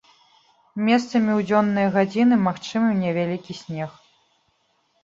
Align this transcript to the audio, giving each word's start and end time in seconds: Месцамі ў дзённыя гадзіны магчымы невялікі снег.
Месцамі 0.87 1.31
ў 1.35 1.41
дзённыя 1.49 1.91
гадзіны 1.99 2.35
магчымы 2.47 2.89
невялікі 3.07 3.61
снег. 3.61 3.89